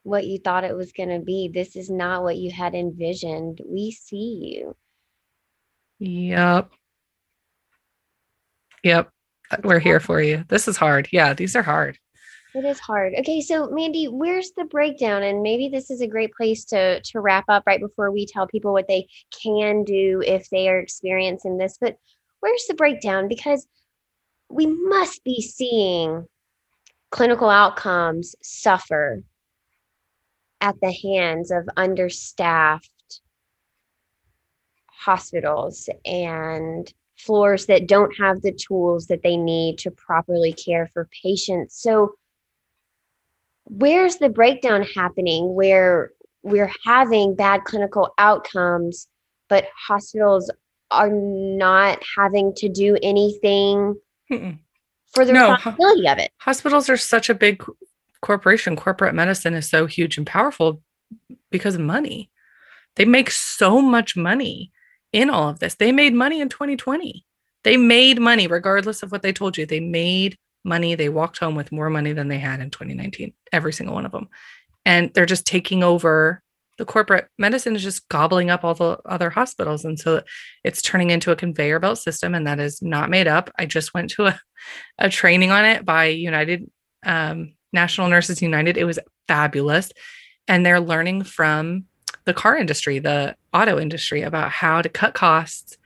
[0.06, 1.50] what you thought it was going to be.
[1.52, 3.60] This is not what you had envisioned.
[3.66, 4.76] We see you.
[5.98, 6.70] Yep.
[8.84, 9.10] Yep.
[9.50, 10.44] Uh, we're here for you.
[10.48, 11.08] This is hard.
[11.10, 11.98] Yeah, these are hard.
[12.54, 13.14] It is hard.
[13.18, 15.24] Okay, so Mandy, where's the breakdown?
[15.24, 18.46] And maybe this is a great place to to wrap up right before we tell
[18.46, 19.08] people what they
[19.42, 21.78] can do if they are experiencing this.
[21.80, 21.96] But
[22.40, 23.26] where's the breakdown?
[23.26, 23.66] Because
[24.48, 26.26] we must be seeing
[27.10, 29.22] clinical outcomes suffer
[30.60, 32.90] at the hands of understaffed
[34.86, 41.08] hospitals and floors that don't have the tools that they need to properly care for
[41.22, 41.80] patients.
[41.80, 42.14] So,
[43.64, 49.08] where's the breakdown happening where we're having bad clinical outcomes,
[49.48, 50.50] but hospitals
[50.90, 53.96] are not having to do anything
[54.30, 54.58] Mm-mm.
[55.12, 56.30] for the No, responsibility of it?
[56.38, 57.62] Hospitals are such a big
[58.22, 58.76] corporation.
[58.76, 60.82] Corporate medicine is so huge and powerful
[61.50, 62.30] because of money.
[62.96, 64.72] They make so much money
[65.12, 65.74] in all of this.
[65.74, 67.24] They made money in 2020.
[67.64, 69.66] They made money regardless of what they told you.
[69.66, 70.94] They made money.
[70.94, 74.12] They walked home with more money than they had in 2019, every single one of
[74.12, 74.28] them.
[74.84, 76.42] And they're just taking over
[76.78, 79.84] the corporate medicine is just gobbling up all the other hospitals.
[79.84, 80.22] And so
[80.62, 83.50] it's turning into a conveyor belt system, and that is not made up.
[83.58, 84.40] I just went to a,
[84.98, 86.70] a training on it by United
[87.04, 88.76] um, National Nurses United.
[88.76, 88.98] It was
[89.28, 89.90] fabulous.
[90.48, 91.84] And they're learning from
[92.24, 95.78] the car industry, the auto industry, about how to cut costs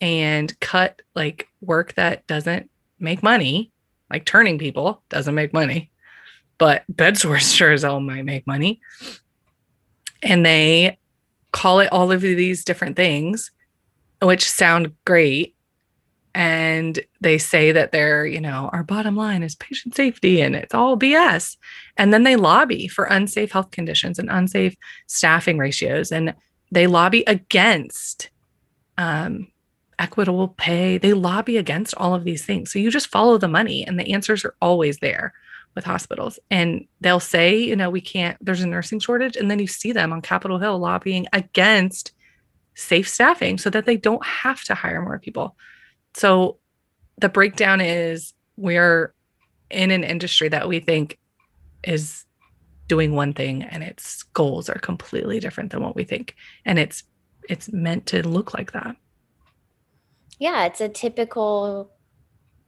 [0.00, 3.72] and cut like work that doesn't make money,
[4.10, 5.90] like turning people doesn't make money,
[6.58, 8.80] but bed sores sure as hell might make money.
[10.22, 10.98] And they
[11.52, 13.50] call it all of these different things,
[14.22, 15.55] which sound great.
[16.36, 20.74] And they say that they're, you know, our bottom line is patient safety and it's
[20.74, 21.56] all BS.
[21.96, 24.76] And then they lobby for unsafe health conditions and unsafe
[25.06, 26.12] staffing ratios.
[26.12, 26.34] And
[26.70, 28.28] they lobby against
[28.98, 29.50] um,
[29.98, 30.98] equitable pay.
[30.98, 32.70] They lobby against all of these things.
[32.70, 35.32] So you just follow the money, and the answers are always there
[35.74, 36.38] with hospitals.
[36.50, 39.36] And they'll say, you know, we can't, there's a nursing shortage.
[39.36, 42.12] And then you see them on Capitol Hill lobbying against
[42.74, 45.56] safe staffing so that they don't have to hire more people.
[46.16, 46.56] So
[47.18, 49.12] the breakdown is we're
[49.70, 51.18] in an industry that we think
[51.84, 52.24] is
[52.88, 56.34] doing one thing and its goals are completely different than what we think.
[56.64, 57.02] And it's
[57.50, 58.96] it's meant to look like that.
[60.38, 61.90] Yeah, it's a typical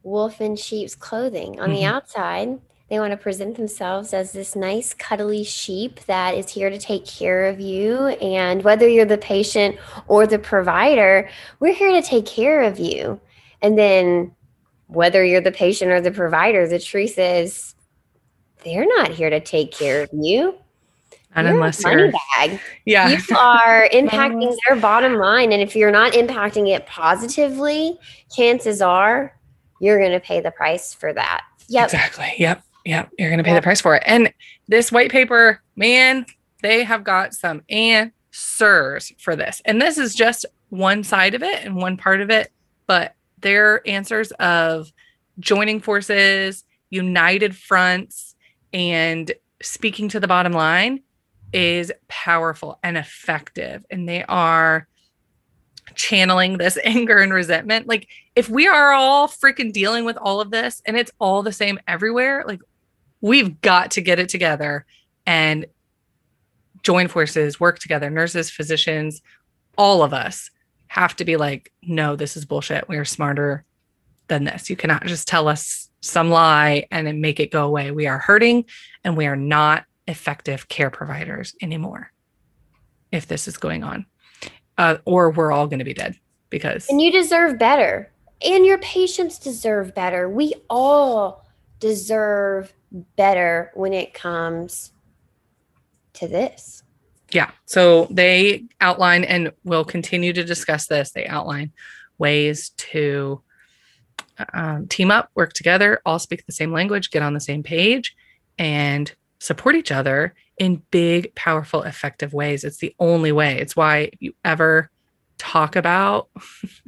[0.03, 1.59] wolf in sheep's clothing.
[1.59, 1.91] On the Mhm.
[1.91, 6.77] outside, they want to present themselves as this nice, cuddly sheep that is here to
[6.77, 8.07] take care of you.
[8.21, 9.77] And whether you're the patient
[10.07, 11.29] or the provider,
[11.59, 13.19] we're here to take care of you.
[13.61, 14.35] And then,
[14.87, 17.75] whether you're the patient or the provider, the truth is,
[18.63, 20.55] they're not here to take care of you.
[21.35, 23.07] And You're a unless money you're bag yeah.
[23.07, 25.51] you are impacting their bottom line.
[25.51, 27.99] And if you're not impacting it positively,
[28.35, 29.37] chances are
[29.79, 31.43] you're going to pay the price for that.
[31.67, 31.85] Yep.
[31.85, 32.33] Exactly.
[32.39, 32.63] Yep.
[32.85, 33.09] Yep.
[33.19, 34.03] You're going to pay the price for it.
[34.07, 34.33] And
[34.67, 36.25] this white paper, man,
[36.63, 39.61] they have got some answers for this.
[39.65, 42.51] And this is just one side of it and one part of it,
[42.87, 44.91] but their answers of
[45.39, 48.35] joining forces, united fronts,
[48.73, 49.31] and
[49.61, 51.01] speaking to the bottom line
[51.53, 53.85] is powerful and effective.
[53.89, 54.87] And they are
[55.95, 57.87] channeling this anger and resentment.
[57.87, 61.51] Like, if we are all freaking dealing with all of this and it's all the
[61.51, 62.61] same everywhere, like,
[63.21, 64.85] we've got to get it together
[65.25, 65.65] and
[66.83, 69.21] join forces, work together, nurses, physicians,
[69.77, 70.49] all of us
[70.89, 72.89] have to be like, no, this is bullshit.
[72.89, 73.63] We are smarter
[74.27, 74.69] than this.
[74.69, 77.91] You cannot just tell us some lie and then make it go away.
[77.91, 78.65] We are hurting
[79.03, 82.11] and we are not effective care providers anymore
[83.11, 84.05] if this is going on.
[84.77, 86.15] Uh, or we're all going to be dead
[86.49, 88.11] because And you deserve better.
[88.43, 90.27] And your patients deserve better.
[90.27, 91.45] We all
[91.79, 92.73] deserve
[93.15, 94.91] better when it comes
[96.13, 96.83] to this.
[97.31, 97.51] Yeah.
[97.65, 101.11] So they outline and will continue to discuss this.
[101.11, 101.71] They outline
[102.17, 103.41] ways to
[104.53, 108.15] um, team up, work together, all speak the same language, get on the same page,
[108.57, 112.63] and support each other in big, powerful, effective ways.
[112.63, 113.59] It's the only way.
[113.59, 114.89] It's why if you ever
[115.37, 116.29] talk about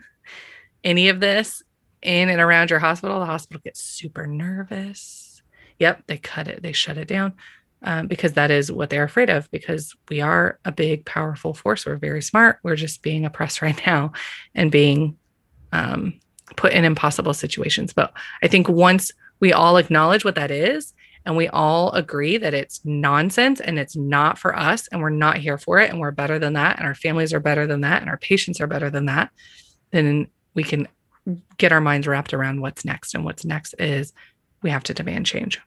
[0.84, 1.64] any of this
[2.02, 5.42] in and around your hospital, the hospital gets super nervous.
[5.80, 7.34] Yep, they cut it, they shut it down
[7.84, 11.86] um, because that is what they're afraid of because we are a big powerful force.
[11.86, 12.60] We're very smart.
[12.64, 14.14] We're just being oppressed right now
[14.56, 15.18] and being
[15.72, 16.20] um,
[16.56, 17.94] put in impossible situations.
[17.94, 18.14] But
[18.44, 20.94] i think once we all acknowledge what that is
[21.26, 25.38] and we all agree that it's nonsense and it's not for us and we're not
[25.38, 28.02] here for it and we're better than that and our families are better than that
[28.02, 29.32] and our patients are better than that
[29.92, 30.88] then we can
[31.58, 33.14] get our minds wrapped around what's next.
[33.14, 34.14] And what's next is
[34.62, 35.60] we have to demand change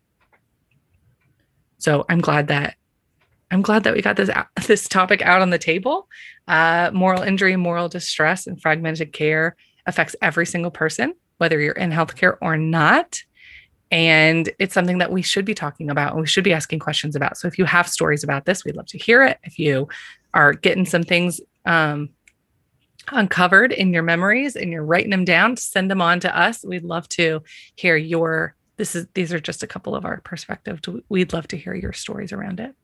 [1.78, 2.76] so I'm glad that
[3.50, 4.30] I'm glad that we got this
[4.66, 6.08] this topic out on the table.
[6.48, 9.56] Uh, moral injury, moral distress, and fragmented care
[9.86, 13.22] affects every single person, whether you're in healthcare or not.
[13.90, 17.14] And it's something that we should be talking about and we should be asking questions
[17.14, 17.36] about.
[17.36, 19.38] So if you have stories about this, we'd love to hear it.
[19.44, 19.88] If you
[20.32, 22.10] are getting some things um,
[23.12, 26.64] uncovered in your memories and you're writing them down, send them on to us.
[26.64, 27.42] We'd love to
[27.76, 30.80] hear your this is these are just a couple of our perspectives.
[31.08, 32.74] We'd love to hear your stories around it.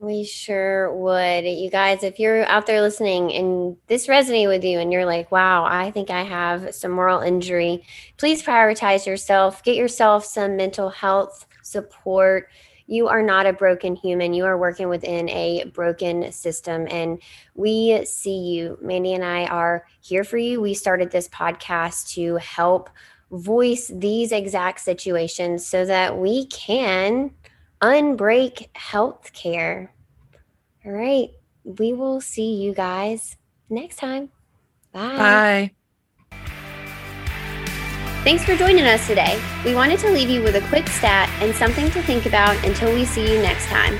[0.00, 1.44] We sure would.
[1.44, 5.30] You guys, if you're out there listening and this resonated with you and you're like,
[5.32, 7.84] wow, I think I have some moral injury,
[8.18, 9.62] please prioritize yourself.
[9.62, 12.50] Get yourself some mental health support.
[12.86, 14.34] You are not a broken human.
[14.34, 16.86] You are working within a broken system.
[16.90, 17.22] And
[17.54, 18.76] we see you.
[18.82, 20.60] Mandy and I are here for you.
[20.60, 22.90] We started this podcast to help
[23.34, 27.32] voice these exact situations so that we can
[27.82, 29.88] unbreak healthcare.
[30.84, 31.30] All right.
[31.64, 33.36] We will see you guys
[33.68, 34.30] next time.
[34.92, 35.16] Bye.
[35.16, 35.70] Bye.
[38.24, 39.38] Thanks for joining us today.
[39.66, 42.94] We wanted to leave you with a quick stat and something to think about until
[42.94, 43.98] we see you next time.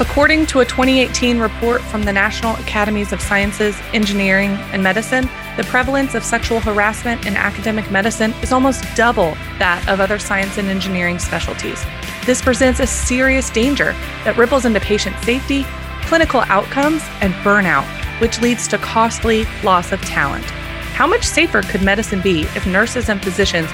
[0.00, 5.28] According to a 2018 report from the National Academies of Sciences, Engineering, and Medicine,
[5.58, 10.56] the prevalence of sexual harassment in academic medicine is almost double that of other science
[10.56, 11.84] and engineering specialties.
[12.24, 13.92] This presents a serious danger
[14.24, 15.64] that ripples into patient safety,
[16.04, 17.84] clinical outcomes, and burnout,
[18.22, 20.46] which leads to costly loss of talent.
[20.94, 23.68] How much safer could medicine be if nurses and physicians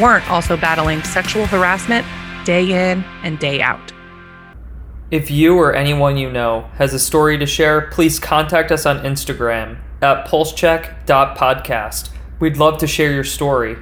[0.00, 2.06] weren't also battling sexual harassment
[2.44, 3.92] day in and day out?
[5.12, 9.00] If you or anyone you know has a story to share, please contact us on
[9.00, 12.08] Instagram at pulsecheck.podcast.
[12.40, 13.76] We'd love to share your story.